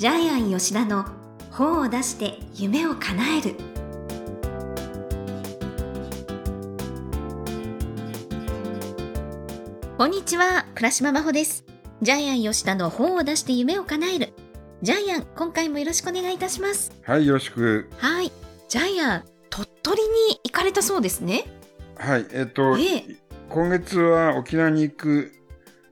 [0.00, 1.04] ジャイアン吉田の
[1.50, 3.54] 本を出して夢を叶える。
[9.98, 11.66] こんにちは倉島真帆です。
[12.00, 14.32] ジャイアン吉田の本を出して夢を叶える。
[14.80, 16.98] ジャイアン今回もよろしくお願いいたします。
[17.02, 17.90] はい、よろしく。
[17.98, 18.32] はい。
[18.70, 21.44] ジャイアン鳥取に行かれたそうですね。
[21.96, 23.04] はい、えっと、ええ。
[23.50, 25.30] 今月は沖縄に行く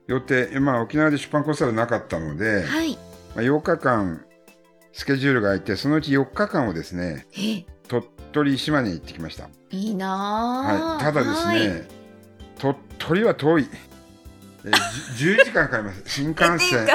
[0.07, 2.97] 予定、まあ沖縄で出版コンサルなかったので、はい
[3.35, 4.25] まあ、8日間
[4.91, 9.49] スケジュールが空いて、そのうち4日間をですね、ええ鳥取、島根に行ってきました。
[9.71, 11.99] いいなあはい、ただですね、はい
[12.59, 13.67] 鳥取は遠い。
[14.65, 16.03] えー、じゅ10時間かかります。
[16.07, 16.87] 新幹線、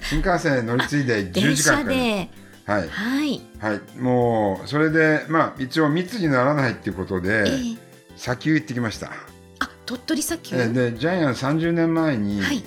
[0.00, 2.28] 新幹線乗り継いで10電車時間かかりで
[2.66, 2.70] ます。
[2.70, 2.88] はい。
[2.88, 4.00] はい、はい。
[4.00, 7.84] もう、それで、まあ、一応密にならないっていうことで、ええ
[8.16, 9.10] 砂丘行ってきました。
[9.58, 12.64] あ鳥取砂丘、えーでジャイアン30年前に、はい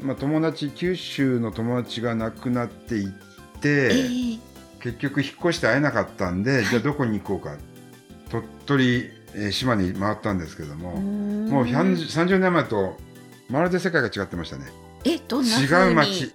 [0.00, 3.08] まあ、友達九州の友達が亡くなっていっ
[3.60, 3.88] て、え
[4.34, 4.38] え。
[4.80, 7.56] 結局引っ越して会えなかったんで、じゃあどこに行こうか。
[8.30, 12.96] 鳥取、えー島に回ったんですけども、もう100 30年前と
[13.48, 14.66] まるで世界が違ってましたね。
[15.04, 16.32] えどんな違う街。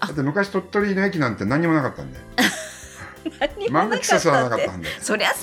[0.00, 0.06] あ。
[0.06, 2.18] だって昔鳥取の駅なんて何にもなかったんで
[3.38, 4.88] 何も万なかったんで。
[5.00, 5.34] そりゃ30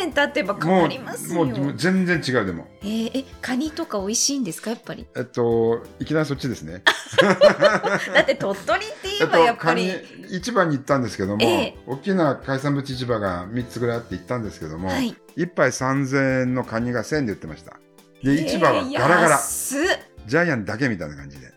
[0.00, 2.66] 年経てば変もわりますよ、うもうもう全然違うでも。
[2.82, 5.06] えーえカニとか美味しいんですかやっぱり？
[5.16, 6.82] えっといきなりそっちですね。
[8.14, 9.96] だって鳥取って言えばやっぱり、カ
[10.28, 11.76] ニ市場に行ったんですけども、ええ。
[11.86, 15.16] 大きな海産物市場が3つぐらいあって行ったんですけども、はい。
[15.36, 17.76] 1杯3000円のカニが1000円で売ってました。
[18.22, 19.80] で市場はガラガラ、安っ。
[20.26, 21.52] ジャイアンだけみたいな感じで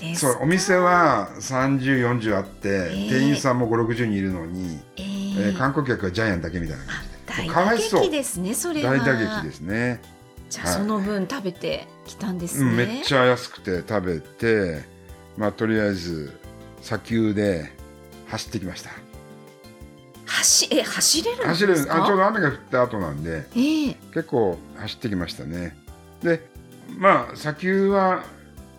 [0.00, 3.10] ですそうお店は3040あって、ええ。
[3.10, 5.04] 店員さんも560人いるのに、ええ。
[5.04, 8.00] ーー観光客はジャイアンだけみたいな感じ大でかわいそう。
[8.00, 8.90] 打撃ですねそれは。
[8.98, 10.00] 大打撃ですね、
[10.48, 10.78] じゃあはい。
[10.78, 14.82] その分食べてきたんですね、うん、めっちゃ安くて食べて
[15.36, 16.36] まあとりあえず
[16.82, 17.70] 砂丘で
[18.28, 18.90] 走ってきました。
[20.26, 21.94] 走え走れるん走ですか？
[21.96, 22.02] る。
[22.04, 23.96] あちょうど雨が降った後なんでええ。
[24.14, 25.76] 結構走ってきましたね。
[26.22, 26.48] で
[26.96, 28.24] まあ砂丘は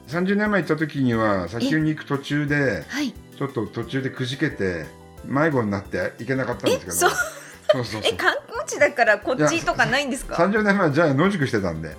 [0.08, 3.14] 30年前行った時には砂丘に行く途中ではい。
[3.38, 4.86] ちょっと途中でくじけて
[5.26, 6.92] 迷子になって行けなかったんですけど。
[6.92, 7.10] えそう。
[7.72, 11.96] そうそう え観光地だからこっちとかないんですか？30年前じゃあ野宿してたんで。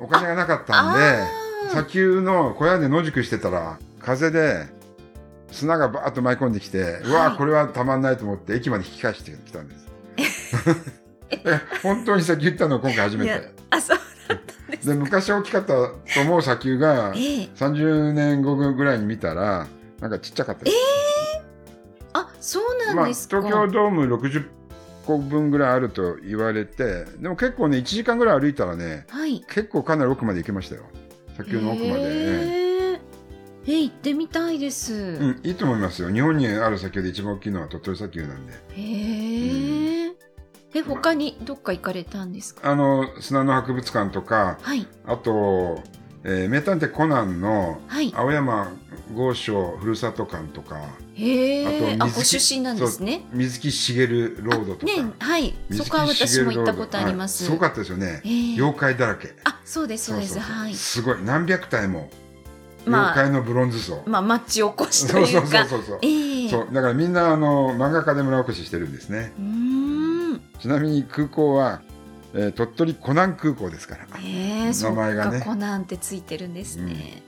[0.00, 1.24] お金がなかったんで
[1.70, 4.66] 砂丘の小屋で野宿してたら風で
[5.50, 9.86] 砂がバーッと舞い込んできて、うわーこれはたまんないと思って駅まで引き返してきたんです。
[11.30, 11.60] え。
[11.82, 13.54] 本当に砂丘行ったのは今回初めて。
[13.70, 13.98] あそう
[14.84, 17.48] で昔大きかったと思う砂丘がええ。
[17.54, 19.66] 30年後ぐらいに見たら
[20.00, 20.76] なんかちっちゃかったです、
[22.12, 24.48] あそうなまあ、んですか、東京ドーム60
[25.06, 29.40] 個分ぐらいあると言われてでも結構ね1時間ぐらい歩いたらねはい。
[29.48, 30.82] 結構かなり奥まで行けましたよ。
[31.34, 32.98] 砂丘の奥まで、ねへー。
[33.70, 34.96] え行ってみたいです、う
[35.26, 36.10] ん、いいと思いますよ。
[36.10, 38.52] 日本にある砂丘で一番大きいのは鳥取砂丘なんで。
[38.52, 39.57] へえ、
[40.78, 42.70] え他にどっか行かれたんですか？
[42.70, 44.86] あの砂の博物館とかはい。
[45.06, 45.82] あと、
[46.24, 48.12] えー名探偵コナンのはい。
[48.16, 48.72] 青山
[49.14, 50.80] 豪商ふるさと館とか
[51.14, 53.24] へえああと水木ご出身なんですね。
[53.32, 55.54] 水木しげるロードとか、ねはい。
[55.72, 57.50] そこは私も行ったことあります、はい。
[57.52, 58.54] すごかったですよね、えー。
[58.56, 59.34] 妖怪だらけ。
[59.44, 60.38] あそうですそうです。
[60.38, 60.74] はい。
[60.74, 61.16] すごい。
[61.24, 62.10] 何百体も
[62.84, 66.68] まあ妖怪のブロンズ像、まあ町起こしとそうそうそうそうそう、ええそう。
[66.72, 69.32] だからみんなあの漫画家で村おこししてるんですね。
[69.38, 69.57] うーん
[70.58, 71.82] ちなみに空港は、
[72.34, 74.06] えー鳥取コナン空港ですから。
[74.18, 75.38] へえそっ名前がね。
[75.38, 77.22] かコナンってついてるんですね、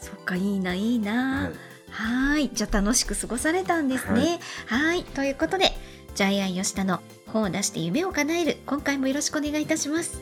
[0.00, 1.52] そっかいいないいな、はい。
[1.90, 4.40] はーい、じゃあ楽しく過ごされたんですね。
[4.66, 5.72] はい、ということで、
[6.14, 10.20] ジャイアン吉田の本を出して夢を叶える、今回もよろしくお願いいたします。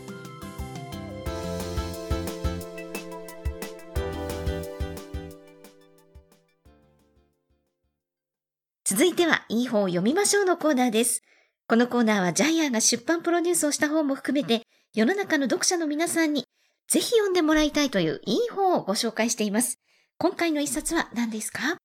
[8.84, 11.22] 続いては、いい本を読みましょうのコーナーです。
[11.72, 14.60] このコーナーはジャイアンが出版プロデュースをした本も含めて、
[14.92, 16.44] 世の中の読者の皆さんに
[16.86, 19.80] ぜひ読んでもらいたいといういい本をご紹介しています。
[20.18, 21.78] 今回の一冊は何ですか？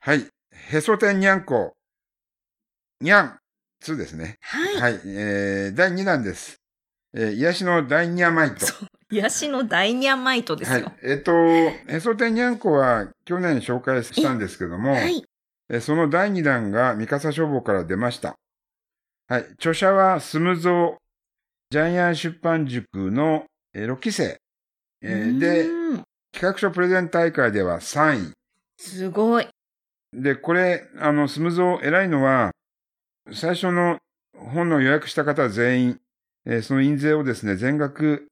[0.00, 0.26] はい。
[0.70, 1.72] へそ天にゃんこ。
[3.00, 3.38] にゃん
[3.82, 4.36] 2ですね。
[4.42, 4.76] はい。
[4.76, 5.00] はい。
[5.06, 6.60] えー、第2弾です。
[7.14, 8.66] えー、癒しのダイニャマイト。
[8.66, 10.92] そう癒しのダイニャマイトですはいよ。。
[11.02, 15.24] えっ、と、へそ天にゃんこは去年紹介したんですけども、はい。
[15.70, 18.36] えーその第2弾が三笠書房から出ました。
[19.28, 19.42] はい。
[19.52, 20.96] 著者はスムゾ
[21.70, 24.38] ジャイアン出版塾の、えー6期生。
[25.02, 25.64] えーで、
[26.32, 28.32] 企画書プレゼン大会では3位。
[28.78, 29.46] すごい。
[30.12, 32.50] で、これ、あの、スムゾ偉いのは、
[33.32, 33.98] 最初の
[34.34, 36.00] 本の予約した方は全員、
[36.44, 38.26] えーその印税をですね、全額、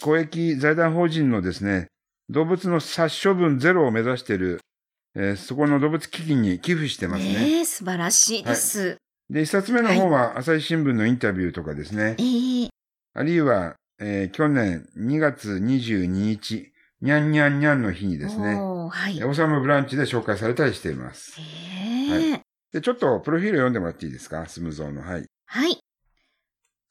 [0.00, 1.88] 公益財団法人のですね、
[2.28, 4.60] 動物の殺処分ゼロを目指している
[5.16, 7.32] えーそこの動物基金に寄付してますね。
[7.32, 8.98] ねえ、素晴らしいです。
[9.30, 12.16] で、一冊目の方は朝日新聞のインタビューとかですね。
[12.18, 12.68] ええ
[13.14, 19.22] あるいは、えー去年2月22日、にゃんにゃんにゃんの日にですね、おーはい。
[19.24, 21.36] オサムブランチで紹介されたりしています。
[21.40, 22.42] ええ
[22.72, 24.46] で、ちょっとプロフィール読んでもらっていいですか？
[24.46, 25.02] スムゾーの。
[25.02, 25.24] はい。
[25.46, 25.78] はい。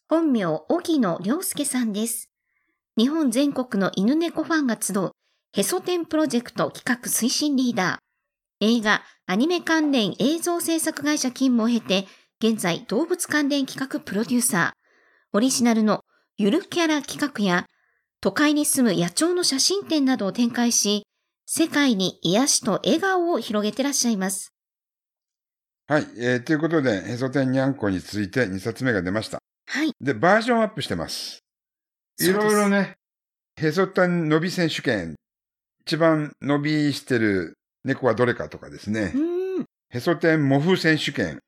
[0.10, 2.30] 本名、荻野良介さんです。
[2.98, 5.12] 日本全国の犬猫ファンが集う、
[5.54, 8.66] ヘソテンプロジェクト企画推進リーダー。
[8.80, 12.08] 映画、アニメ関連映像制作会社勤務を経て、
[12.40, 14.78] 現在動物関連企画プロデューサー。
[15.34, 16.02] オリジナルの
[16.38, 17.66] ゆるキャラ企画や、
[18.22, 21.08] 都会に住む野鳥の写真展などを展開し、
[21.48, 24.54] 世界に癒しと笑顔を広げてらっしゃいます。
[25.88, 26.08] はい。
[26.18, 29.40] えーということで、ヘソテンニャンコについて2冊目が出ました。
[29.66, 29.94] はい。
[30.00, 31.40] で、バージョンアップしてます。
[32.20, 32.98] いろいろね、
[33.56, 35.16] ヘソテン伸び選手権、
[35.82, 39.18] 一番伸びしてる猫はどれかとかですねう。
[39.18, 39.66] ーん。
[39.90, 41.40] ヘソテンモフ選手権。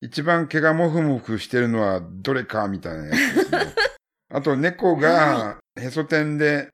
[0.00, 3.58] 一番毛がモフモフしてるのはどれかみたいなやつですね。
[4.30, 6.68] あと、猫がヘソテンで、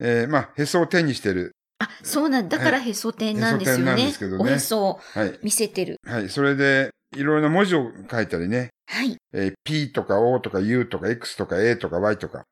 [0.00, 1.52] えーまあ、へそを手にしてる。
[1.78, 2.58] あ、そうなんだ。
[2.58, 3.82] だからへそ天なんですよね。
[3.82, 5.38] へそ天なんですけどねおへそをはい。
[5.42, 5.96] 見せてる。
[6.06, 6.28] はい。
[6.28, 8.70] それで、いろいろな文字を書いたりね。
[8.86, 9.16] はい。
[9.32, 12.44] えー P とか O とか U とか X とか A とか Y とか。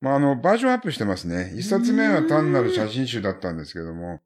[0.00, 1.52] まあ、あの、バージョンアップしてますね。
[1.56, 4.20] 一冊目は単なる写真集だったんですけども、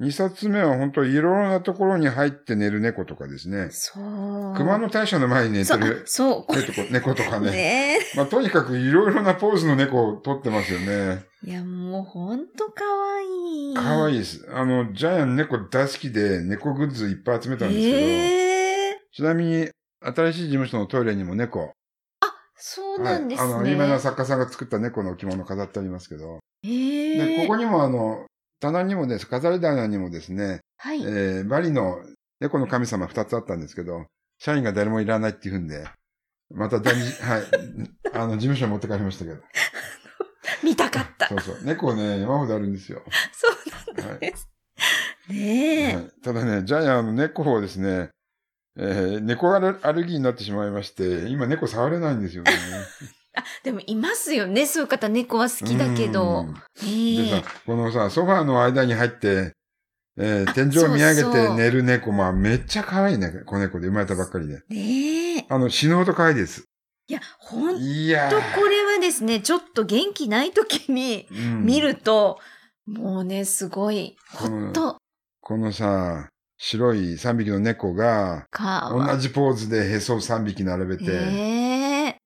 [0.00, 3.68] 二冊目は本当いろいろなところに入って寝る猫とかですね。
[3.70, 4.54] そう。
[4.56, 6.44] 熊の大社の前に寝そう、あてるそう。
[6.44, 7.50] こ猫と猫とかれね。
[7.50, 11.24] ねまあ、とにかくいろいろなポーズの猫を撮ってますよね。
[11.44, 13.74] いや、もうほんとかわいい。
[13.74, 14.18] かわいいい。
[14.20, 14.48] です。
[14.52, 19.68] あの、ジャイアン猫大好きで猫グッズいっぱい集めたんですけど、ええちなみに
[20.00, 21.72] 新しい事務所のトイレにも猫、
[22.54, 23.52] そうなんですね。
[23.52, 28.26] あの、有名な作家さんが作った猫の置物飾ってありますけど、ええで、ここにもあの、
[28.60, 31.02] 棚にもです、飾り棚にもですね、はい。
[31.02, 31.98] えーバリの
[32.40, 34.06] 猫の神様二つあったんですけど、
[34.38, 35.86] 社員が誰もいらないって言うんで、
[36.50, 37.42] また大事、 はい、
[38.14, 39.42] あの、事務所に持って帰りましたけど。
[40.64, 41.34] 見たかったそ。
[41.36, 41.58] うそう。
[41.62, 43.02] 猫ね、山ほどあるんですよ。
[43.32, 43.48] そ
[43.92, 44.48] うなんです。
[45.28, 45.96] ねえ。
[45.96, 48.10] はい、ただね、ジャイアンの猫をですね、
[48.76, 52.52] えー猫アレルギーになってしまいまして、今猫触れないんですよね。
[53.38, 54.66] あ、でもいますよね。
[54.66, 56.46] そういう方、猫は好きだけど
[56.82, 59.52] でさ、このさ、ソファーの間に入って、
[60.20, 64.62] えーあ天井を見上げて寝る猫、まあめっちゃ可愛いね、子猫で生まれたばっかりで。
[64.68, 65.46] ねえ。
[65.48, 66.64] あの、死ぬほど可愛いです。
[67.06, 72.38] いや、ほんとこれはですね、ちょっと元気ない時にうん見ると、
[72.86, 74.98] もうね、すごい、ほうんっと、
[75.40, 78.46] このさ、白い3匹の猫が、
[78.90, 81.10] 同じポーズでへそを3匹並べて、ね
[81.66, 81.67] え。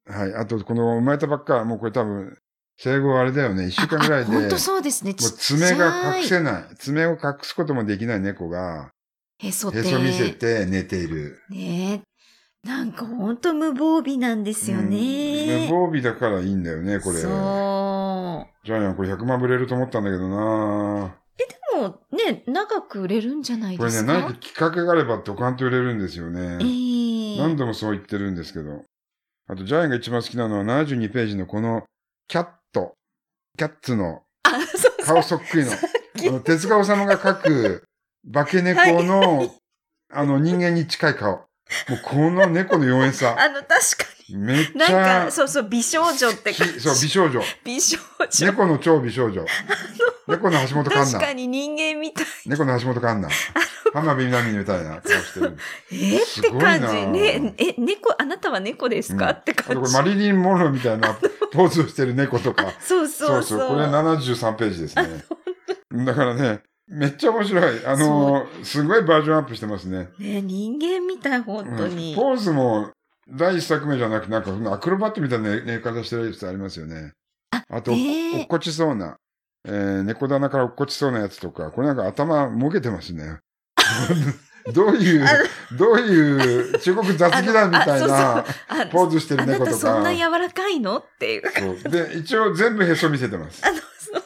[0.06, 0.34] はい。
[0.34, 2.36] あと、この生まれたばっか、もうこれ多分、
[2.78, 5.10] 生後あれだよね、1週間ぐらいで、ほんとそうですね。
[5.12, 6.76] もう爪が隠せない。
[6.78, 8.90] 爪を隠すこともできない猫が、
[9.38, 11.38] へそてへそ見せて寝ている。
[11.50, 12.02] ね
[12.64, 12.68] え。
[12.68, 15.66] なんかほんと無防備なんですようんね。
[15.68, 17.16] 無防備だからいいんだよね、これ。
[17.16, 17.32] ジそう。
[17.32, 21.44] ャイアンこれ100万ぶれると思ったんだけどなで
[21.76, 24.12] もね、長く売れるんじゃないこれね、ですか？
[24.12, 26.58] 何かきっかけがあればドカンと売れるんですよね。
[26.60, 28.84] ええ何度もそう言ってるんですけど。
[29.48, 31.84] あと、ジャイアンが一番好きなのは72ページのこの、
[32.28, 32.94] キャット。
[33.58, 34.22] キャッツの。
[35.04, 35.72] 顔そっくりの。
[36.16, 37.84] きあの、手塚治虫が描く
[38.32, 39.52] 化け猫の、
[40.12, 41.30] あの、人間に近い顔。
[41.88, 43.36] もうこの猫の妖艶さ。
[43.40, 43.76] あの、確か
[44.30, 44.78] めっに。
[44.78, 46.74] なんちゃ、か、そうそう、美少女って感じ。
[46.74, 47.42] きそう、美少女。
[47.64, 48.46] 美少女。
[48.46, 49.44] 猫の超美少女。
[50.28, 51.12] 猫の橋本環奈。
[51.14, 52.26] 確かに人間みたい。
[52.46, 53.52] 猫の橋本環奈。
[53.92, 55.56] 浜辺美波みたいな顔してる。
[55.92, 57.06] えって感じ。
[57.06, 59.92] ねえ、猫、あなたは猫ですか、うんってあとこ感じ。
[59.92, 61.14] れマリリン・モンローみたいな
[61.52, 62.72] ポーズをしてる猫とか。
[62.80, 63.68] そうそうそう。
[63.68, 65.24] これ73ページですね。
[66.04, 67.86] だからね、めっちゃ面白い。
[67.86, 70.08] あの、すごいバージョンアップしてますね。
[70.18, 72.12] ね人間みたい、本当に。
[72.12, 72.90] うんポーズも
[73.28, 77.12] 第一作目じゃなくなんかアクロバットみたいな寝方してるやつありますよね。
[77.68, 79.16] あと、ねえ落っこちそうな、
[79.64, 83.38] えー猫棚から落っこちそうなやつとか、これなんか頭もげてますね。
[84.72, 85.26] どういう、
[85.76, 90.14] どういう中国雑技団みたいあなあポーズしてる猫とかたそんな。
[90.14, 90.98] 柔らかいの？
[90.98, 91.42] っていう。
[91.90, 93.60] で、一応全部へそ見せてます。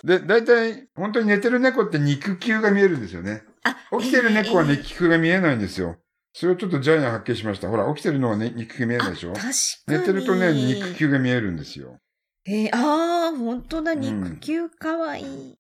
[0.05, 3.45] で、大体、本当に寝てる猫って肉球が見えるんですよね。
[3.65, 5.97] あ起きてる猫はえー肉球が見えないんですよ。
[6.35, 7.69] それをちょっとジャイアン発見しました。
[7.69, 9.33] ほら、起きてるのは、ね、肉球見えないでしょ？
[9.33, 9.49] 確か
[9.93, 9.99] に。
[9.99, 10.95] 寝てるとね、肉。
[10.97, 11.99] 球が見えるんですよ。
[12.45, 15.59] えー、ああ、本当だ、ん肉球かわいい。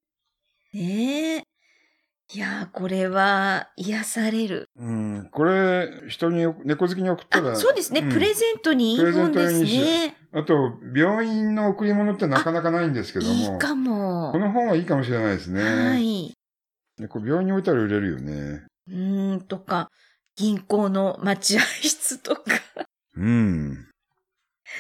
[0.75, 1.43] ねえ。
[2.35, 4.69] いやー、これは癒される。
[4.77, 5.29] うん。
[5.31, 7.53] これ、人に、猫好きに送ったら。
[7.53, 10.17] あ、そうですね、んプレゼントにいい本ですね。
[10.33, 13.33] あと、病院の贈り物ってなかなかないんですけども。
[13.33, 14.39] いいかもこ。
[14.39, 15.63] の本はいいかもしれないですね。
[15.63, 16.35] はい。
[16.99, 18.65] でこれ病院に置いたら売れるよね。
[18.89, 19.91] うーん、とか、
[20.35, 22.43] 銀行の待合室とか。
[23.17, 23.87] うん。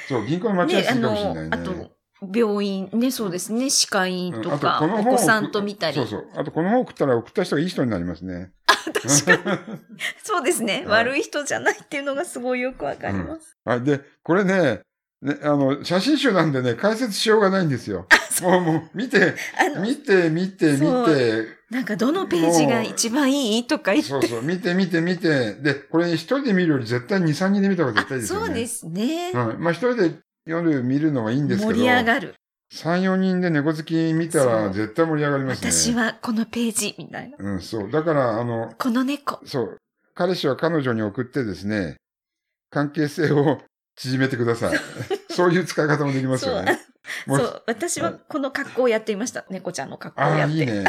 [0.09, 1.50] そう、銀行の待合室かもしれないね。
[1.53, 5.97] あと、病院ね、そうですね、歯科医院とうんあか、お子さんと見たり。
[5.97, 6.27] そうそう。
[6.35, 8.53] あとこの本送ったら送った人がいい人になりますね。
[8.67, 9.59] 確かに。
[10.23, 13.57] そうですね、はい悪い人じゃないっていうのがすごいよくわかります。
[13.65, 13.83] はい。
[13.83, 14.81] で、これね、
[15.23, 18.07] ね、あの、写真集なんでね、解説しようがないんですよ。
[18.43, 19.35] もう、もう、見て、
[19.81, 24.11] 見て、見て、見そうて、なんかどのページが一番いいとか言って。
[24.11, 28.47] そうそう、見て、見て、見て、で、これ一人で見るより絶対2、3人で見た方が絶対いいですよね。
[28.47, 29.33] そうですね。
[29.33, 29.57] はい。
[29.57, 30.13] まあ一人で
[30.49, 32.35] 読る、見るのはいいんですけど、盛り上がる。
[32.73, 35.71] 3、4人で猫好き見たら絶対盛り上がりますね。
[35.71, 37.37] 私はこのページ、みたいな。
[37.38, 37.91] うん、そう。
[37.91, 39.41] だから、あの、この猫。
[39.47, 39.76] そう。
[40.15, 41.97] 彼氏は彼女に送ってですね、
[42.71, 43.61] 関係性を
[43.97, 44.79] 縮めてください。
[45.31, 46.81] そういう使い方もできますよね。
[47.26, 49.47] もそう、私はこの格好をやっていました。
[49.49, 50.57] 猫ちゃんの格好をああ、やって。
[50.57, 50.85] いいね。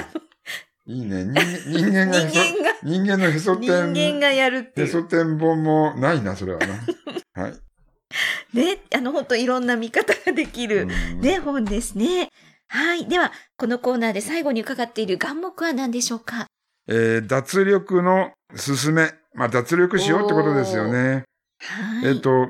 [0.87, 1.25] いいね。
[1.67, 5.07] 人間がへそ、人間が、人間のへそ人間天、がやるってへそいう。
[5.07, 7.43] 天本もないな、それはな。
[7.43, 7.53] はい。
[8.53, 12.29] ね、あの、本当いろんな見方ができる、うんね、本ですね。
[12.69, 13.07] はい。
[13.07, 16.47] では、このコーナーで最後に伺っている眼目は何でしょうか？
[16.87, 19.11] えー脱力のすすめ。
[19.33, 21.23] まあ、脱力しようってことですよね。
[21.59, 22.07] はい。
[22.07, 22.49] えっ、と、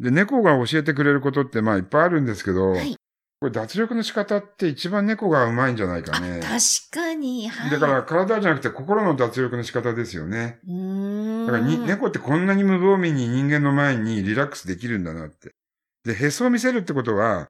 [0.00, 2.96] で、猫が教えてくれることって、まあ、いっぱいあるんですけど、はい
[3.40, 6.40] これ脱力の仕方って一番猫がうまいんじゃないかね。
[6.40, 6.50] 確
[6.90, 7.70] かに、はい。
[7.70, 10.58] だから、体じゃなくて心の脱力の仕方ですよね。
[10.66, 11.46] うーん。
[11.46, 15.52] だからに、猫ってこんなに無防備に人間の前にリラックスできるんだなって。
[16.04, 17.46] で、へそを見せるってことは、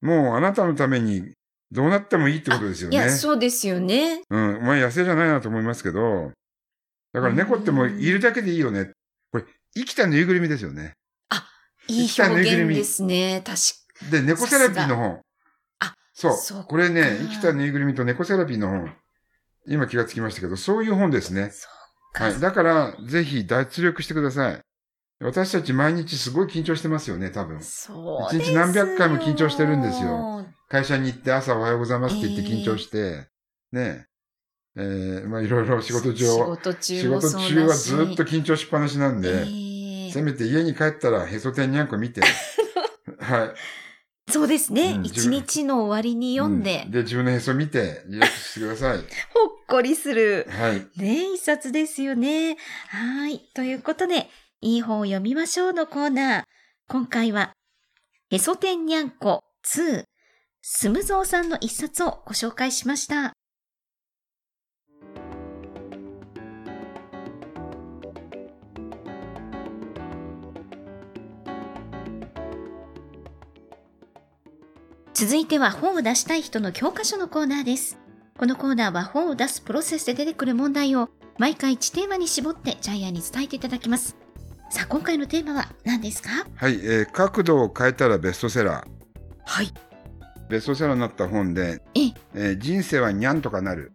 [0.00, 1.32] もうあなたのために
[1.72, 2.96] どうなってもいいってことですよね。
[2.96, 4.22] いや、そうですよね。
[4.30, 4.58] うん。
[4.58, 6.30] お前野生じゃないなと思いますけど、
[7.12, 8.92] だから猫ってもういるだけでいいよね。
[9.32, 9.44] これ、
[9.74, 10.92] 生きたぬいぐるみですよね。
[11.88, 13.42] いいいぐるみ表現ですね。
[13.44, 15.20] 確かで、猫セラピーの本。
[16.14, 16.32] あそう。
[16.36, 18.94] そこれね、生きたぬいぐるみと猫セラピーの本。
[19.66, 21.52] 今気がつきましたけど、そういう本ですね。
[22.14, 22.40] はい。
[22.40, 24.60] だから、ぜひ脱力してください。
[25.20, 27.62] 私たち毎日すごい緊張してますよね、多分。
[27.62, 30.44] そう一日何百回も緊張してるんですよ。
[30.68, 33.28] 会社に行って朝おはようございますって言って緊張して、
[33.70, 34.06] ねえ、
[34.76, 42.20] えーまあいろいろ仕事中仕を、事中仕事中はずっと緊張しっぱなしなんえで、ーせめて家に帰ったらへそ天にゃんこ見て、
[43.20, 43.54] はい。
[44.28, 44.92] そうですね。
[44.92, 48.98] うん一日の終わりに読んでう、で、自分のへそ見てリラックスしてください。
[48.98, 49.04] ほっ
[49.68, 50.46] こりする。
[50.48, 50.86] はい。
[50.96, 52.56] ね一冊ですよね。
[52.88, 53.40] はい。
[53.54, 54.28] ということで、
[54.60, 56.44] いい本を読みましょうのコーナー。
[56.88, 57.52] 今回は、
[58.30, 60.04] へそ天にゃんこ2、
[60.62, 63.32] すむぞうさんの一冊をご紹介しました。
[75.22, 77.96] 続いては本を出したい人の教科書のコーナーです。
[78.36, 84.16] このコーナーは本を出すプロセスで出てくる問題を毎回1テーマに絞ってジャイアンに伝えていただきます。
[84.68, 86.30] さあ、今回のテーマは何ですか？
[86.56, 88.84] はい、えー角度を変えたらベストセラー。
[89.44, 89.72] はい。
[90.48, 92.00] ベストセラーになった本で、え
[92.34, 93.92] えー人生はにゃんとかなる。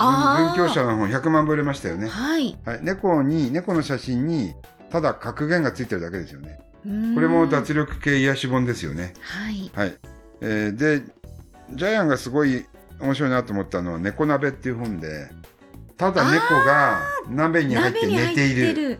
[0.00, 2.08] 文あー文教者の本100万部売れましたよね。
[2.08, 2.58] はい。
[2.64, 4.54] はい、猫に、猫の写真に、
[4.90, 6.58] ただ格言がついてるだけですよね。
[7.14, 9.12] これも脱力系癒し本ですよね。
[9.20, 9.70] はい。
[9.76, 9.96] はい。
[10.40, 11.02] えーで、
[11.72, 12.66] ジャイアンがすごい
[13.00, 15.30] 面白いなと思ったのは、猫鍋っていう本で、
[15.96, 18.74] ただ猫が鍋に入って寝ている。
[18.74, 18.98] る。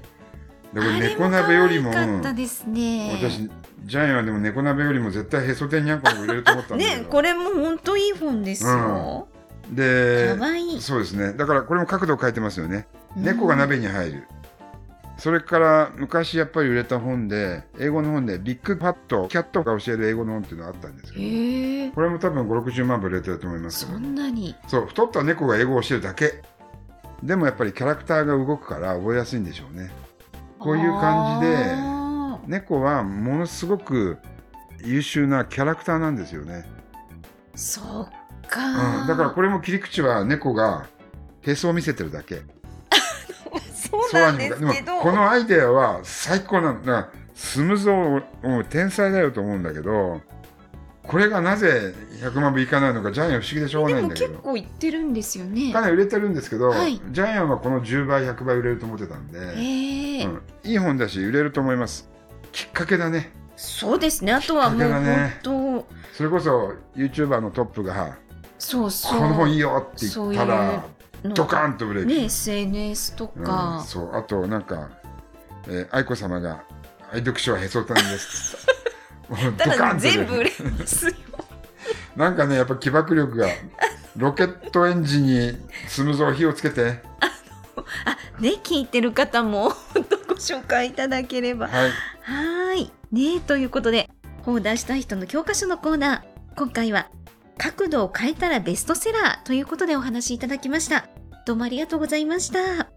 [0.75, 1.91] でこれあれ猫鍋よりも。
[1.91, 7.03] 私、ジャイアンはでも猫鍋よりも絶対へそ天にゃんこの方が売れると思ったんだけど。
[7.03, 9.29] ね、これも本当いい本ですよ。
[9.73, 11.33] で可、愛いそうですね。
[11.33, 12.87] だからこれも角度を変えてますよね。
[13.17, 14.25] 猫がうん鍋に入る。
[15.21, 21.95] それから昔やっぱり売れた本で、英語の本でビッグパット、キャットが教える英語の本っていうのがあったんですけど。
[21.95, 24.55] これも多分5、60万部売れてると思いますけそど、んなに？
[24.67, 26.43] そう、太った猫が英語を教えるだけ。
[27.23, 29.91] でもやっぱりキャラクターが動くから覚えやすいんでしょうね。
[30.59, 34.17] こういう感じで、あ猫はものすごく
[34.83, 36.65] 優秀なキャラクターなんですよね。
[37.55, 38.09] ーそっ
[38.45, 39.05] うか。
[39.05, 40.87] ん、だからこれも切り口は猫が
[41.43, 42.41] へそを見せてるだけ。
[43.91, 45.01] そうなんですけど。
[45.01, 46.85] このアイデアは最高なの。
[46.85, 50.21] だスムゾーもう天才だよと思うんだけど、
[51.03, 54.29] これがなぜ100万部いかないのかジャイアン不思議でしょうがでないんだけど。
[54.29, 55.73] も結構言ってるんですよね。
[55.73, 59.61] かなり売れてるんですけど、はいジャイアンはこの10倍100倍売れると思ってたんで、うん、
[60.65, 62.09] いい本だし売れると思います。
[62.53, 63.33] きっかけだね。
[63.57, 64.33] そうですね。
[64.33, 68.19] あとはもう本当、それこそ YouTuber のトップが、
[68.59, 69.21] そうそう。
[69.21, 70.85] この本いいよって言ったら、の
[71.23, 72.09] ドカーンとブレイク。
[72.11, 73.85] ね、SNS とうんか。
[73.87, 74.89] そうあとなんか、
[75.67, 76.65] えー愛子様が
[77.13, 78.57] 「愛読書はへそたんです
[79.29, 81.13] 」もうドカただンとブレイク全部売れますよ。
[82.17, 83.49] なんかねやっぱ起爆力が
[84.17, 87.01] ロケットエンジンに積むぞ火をつけて。
[87.21, 89.71] あ、ね、聞いてる方も
[90.29, 91.69] ご紹介いただければ。
[91.69, 91.91] はい。
[91.91, 92.93] はーい。
[93.13, 94.09] ねということで、
[94.43, 96.21] 本を出したい人の教科書のコーナー。
[96.57, 97.09] 今回は、
[97.63, 101.11] 角度を変えたらベストセラーということでお話しいただきました。
[101.45, 102.89] どうもありがとうございました。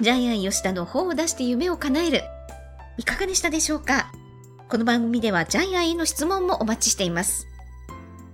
[0.00, 2.22] ジャイアン吉田の本を出して夢を叶える。
[2.96, 4.12] いかがでしたでしょうか？
[4.68, 7.48] この番組ではジャイアンへの質問もお待ちしています。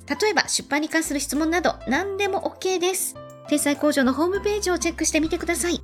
[0.08, 3.14] 例えば出版に関する質問など何でも OK です。
[3.48, 5.82] 天才工場のホームページをチェックしてみてください。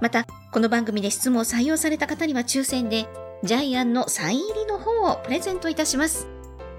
[0.00, 3.06] また、この番組で質問を採用された方には抽選で、
[3.44, 6.28] ジャイアンのサイン入りの本をプレゼントいたします。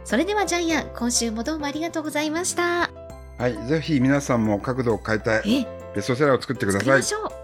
[0.05, 2.89] それではジャイアン、今週もどうもありがとうございました。
[3.37, 3.67] はい。
[3.67, 7.29] ぜひ皆さんも角度を変えたいえ、ベストセラーを作ってください作りま。
[7.29, 7.42] しょう。